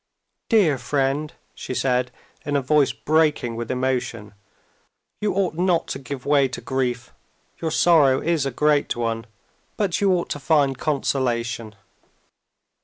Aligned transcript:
"Dear 0.49 0.79
friend!" 0.79 1.31
she 1.53 1.75
said 1.75 2.09
in 2.43 2.55
a 2.55 2.61
voice 2.63 2.91
breaking 2.91 3.55
with 3.55 3.69
emotion. 3.69 4.33
"You 5.19 5.35
ought 5.35 5.53
not 5.53 5.85
to 5.89 5.99
give 5.99 6.25
way 6.25 6.47
to 6.47 6.59
grief. 6.59 7.13
Your 7.59 7.69
sorrow 7.69 8.19
is 8.19 8.43
a 8.47 8.49
great 8.49 8.95
one, 8.95 9.25
but 9.77 10.01
you 10.01 10.11
ought 10.13 10.29
to 10.29 10.39
find 10.39 10.75
consolation." 10.75 11.75